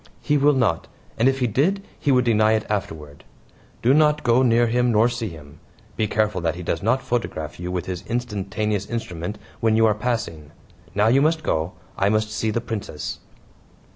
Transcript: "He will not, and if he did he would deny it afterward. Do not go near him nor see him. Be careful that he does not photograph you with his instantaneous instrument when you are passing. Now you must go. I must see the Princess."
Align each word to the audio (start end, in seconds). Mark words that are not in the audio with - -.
"He 0.23 0.35
will 0.35 0.53
not, 0.53 0.87
and 1.19 1.29
if 1.29 1.41
he 1.41 1.45
did 1.45 1.83
he 1.99 2.11
would 2.11 2.25
deny 2.25 2.53
it 2.53 2.65
afterward. 2.71 3.23
Do 3.83 3.93
not 3.93 4.23
go 4.23 4.41
near 4.41 4.65
him 4.65 4.91
nor 4.91 5.07
see 5.07 5.29
him. 5.29 5.59
Be 5.95 6.07
careful 6.07 6.41
that 6.41 6.55
he 6.55 6.63
does 6.63 6.81
not 6.81 7.03
photograph 7.03 7.59
you 7.59 7.71
with 7.71 7.85
his 7.85 8.03
instantaneous 8.07 8.87
instrument 8.87 9.37
when 9.59 9.75
you 9.75 9.85
are 9.85 9.93
passing. 9.93 10.53
Now 10.95 11.07
you 11.09 11.21
must 11.21 11.43
go. 11.43 11.73
I 11.99 12.09
must 12.09 12.31
see 12.31 12.49
the 12.49 12.61
Princess." 12.61 13.19